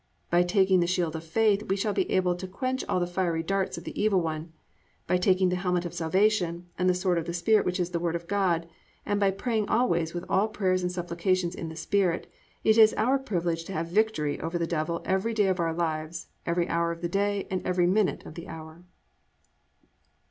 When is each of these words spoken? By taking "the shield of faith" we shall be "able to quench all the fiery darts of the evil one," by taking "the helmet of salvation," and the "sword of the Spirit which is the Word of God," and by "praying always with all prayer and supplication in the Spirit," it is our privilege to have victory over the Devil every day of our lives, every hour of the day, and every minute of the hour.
By 0.31 0.41
taking 0.41 0.79
"the 0.79 0.87
shield 0.87 1.15
of 1.15 1.23
faith" 1.23 1.69
we 1.69 1.75
shall 1.75 1.93
be 1.93 2.09
"able 2.09 2.33
to 2.33 2.47
quench 2.47 2.83
all 2.89 2.99
the 2.99 3.05
fiery 3.05 3.43
darts 3.43 3.77
of 3.77 3.83
the 3.83 4.01
evil 4.01 4.19
one," 4.19 4.51
by 5.05 5.17
taking 5.17 5.49
"the 5.49 5.55
helmet 5.57 5.85
of 5.85 5.93
salvation," 5.93 6.65
and 6.75 6.89
the 6.89 6.95
"sword 6.95 7.19
of 7.19 7.25
the 7.25 7.35
Spirit 7.35 7.67
which 7.67 7.79
is 7.79 7.91
the 7.91 7.99
Word 7.99 8.15
of 8.15 8.27
God," 8.27 8.67
and 9.05 9.19
by 9.19 9.29
"praying 9.29 9.69
always 9.69 10.15
with 10.15 10.25
all 10.27 10.47
prayer 10.47 10.71
and 10.71 10.91
supplication 10.91 11.51
in 11.55 11.69
the 11.69 11.75
Spirit," 11.75 12.25
it 12.63 12.79
is 12.79 12.95
our 12.95 13.19
privilege 13.19 13.63
to 13.65 13.73
have 13.73 13.89
victory 13.89 14.39
over 14.41 14.57
the 14.57 14.65
Devil 14.65 15.03
every 15.05 15.35
day 15.35 15.45
of 15.49 15.59
our 15.59 15.71
lives, 15.71 16.29
every 16.47 16.67
hour 16.67 16.91
of 16.91 17.01
the 17.01 17.07
day, 17.07 17.45
and 17.51 17.63
every 17.63 17.85
minute 17.85 18.25
of 18.25 18.33
the 18.33 18.47
hour. 18.47 18.83